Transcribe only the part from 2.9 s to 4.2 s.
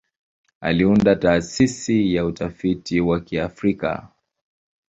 wa Kiafrika.